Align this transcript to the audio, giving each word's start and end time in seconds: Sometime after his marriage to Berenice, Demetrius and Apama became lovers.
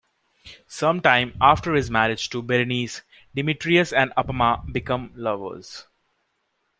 Sometime 0.65 1.37
after 1.39 1.75
his 1.75 1.91
marriage 1.91 2.31
to 2.31 2.41
Berenice, 2.41 3.03
Demetrius 3.35 3.93
and 3.93 4.09
Apama 4.17 4.63
became 4.73 5.11
lovers. 5.13 5.85